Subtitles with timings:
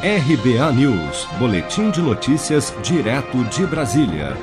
[0.00, 4.36] RBA News, Boletim de Notícias, direto de Brasília.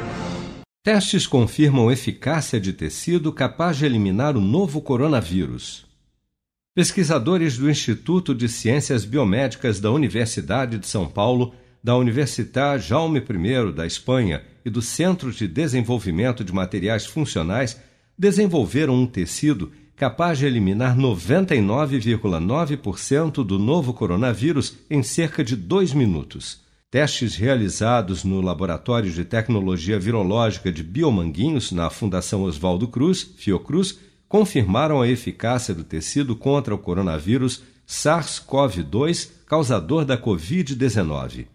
[0.84, 5.86] Testes confirmam eficácia de tecido capaz de eliminar o novo coronavírus.
[6.76, 13.72] Pesquisadores do Instituto de Ciências Biomédicas da Universidade de São Paulo, da Universidade Jaume I
[13.72, 17.80] da Espanha e do Centro de Desenvolvimento de Materiais Funcionais
[18.20, 26.60] desenvolveram um tecido capaz de eliminar 99,9% do novo coronavírus em cerca de dois minutos.
[26.92, 35.02] Testes realizados no Laboratório de Tecnologia Virológica de Biomanguinhos, na Fundação Oswaldo Cruz, Fiocruz, confirmaram
[35.02, 41.48] a eficácia do tecido contra o coronavírus SARS-CoV-2, causador da Covid-19.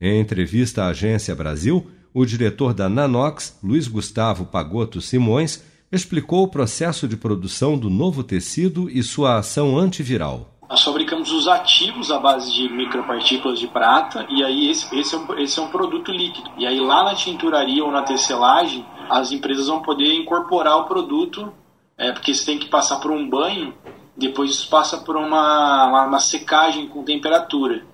[0.00, 5.62] Em entrevista à Agência Brasil, o diretor da Nanox, Luiz Gustavo Pagotto Simões,
[5.96, 10.52] explicou o processo de produção do novo tecido e sua ação antiviral.
[10.68, 15.18] Nós fabricamos os ativos à base de micropartículas de prata e aí esse, esse, é,
[15.18, 16.50] um, esse é um produto líquido.
[16.58, 21.52] E aí lá na tinturaria ou na tecelagem, as empresas vão poder incorporar o produto,
[21.96, 23.72] é, porque você tem que passar por um banho,
[24.16, 27.84] depois isso passa por uma, uma, uma secagem com temperatura.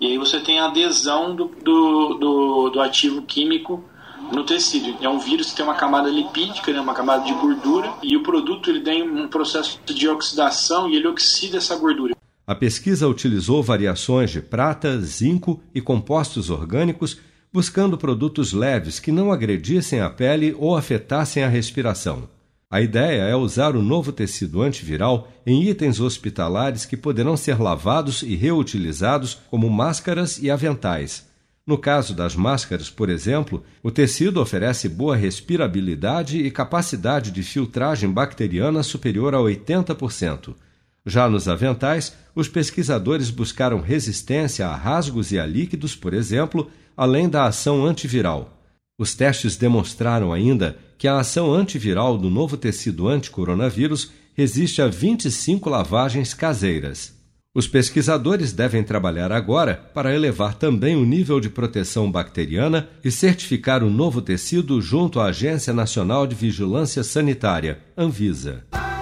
[0.00, 3.84] E aí você tem a adesão do, do, do, do ativo químico
[4.32, 4.96] no tecido.
[5.00, 8.22] É um vírus que tem uma camada lipídica, né, uma camada de gordura, e o
[8.22, 12.14] produto ele tem um processo de oxidação e ele oxida essa gordura.
[12.46, 17.18] A pesquisa utilizou variações de prata, zinco e compostos orgânicos,
[17.52, 22.28] buscando produtos leves que não agredissem a pele ou afetassem a respiração.
[22.70, 28.22] A ideia é usar o novo tecido antiviral em itens hospitalares que poderão ser lavados
[28.22, 31.29] e reutilizados como máscaras e aventais
[31.70, 38.10] no caso das máscaras, por exemplo, o tecido oferece boa respirabilidade e capacidade de filtragem
[38.10, 40.52] bacteriana superior a 80%.
[41.06, 47.28] Já nos aventais, os pesquisadores buscaram resistência a rasgos e a líquidos, por exemplo, além
[47.28, 48.60] da ação antiviral.
[48.98, 55.70] Os testes demonstraram ainda que a ação antiviral do novo tecido anticoronavírus resiste a 25
[55.70, 57.19] lavagens caseiras.
[57.52, 63.82] Os pesquisadores devem trabalhar agora para elevar também o nível de proteção bacteriana e certificar
[63.82, 68.64] o novo tecido junto à Agência Nacional de Vigilância Sanitária, Anvisa.